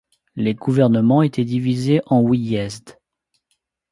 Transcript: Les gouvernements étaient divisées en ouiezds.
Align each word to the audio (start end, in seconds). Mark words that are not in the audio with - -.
Les 0.35 0.55
gouvernements 0.55 1.21
étaient 1.21 1.45
divisées 1.45 2.01
en 2.07 2.21
ouiezds. 2.23 2.97